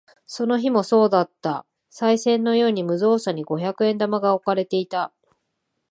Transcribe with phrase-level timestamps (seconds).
[0.25, 1.67] その日もそうだった。
[1.91, 5.13] 賽銭のように無造作に五百円玉が置かれていた。